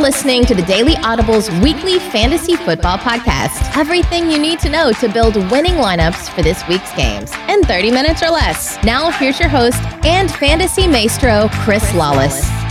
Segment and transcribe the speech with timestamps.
[0.00, 3.76] listening to the Daily Audible's weekly fantasy football podcast.
[3.76, 7.90] Everything you need to know to build winning lineups for this week's games in 30
[7.90, 8.82] minutes or less.
[8.84, 12.67] Now, here's your host and fantasy maestro, Chris Lawless.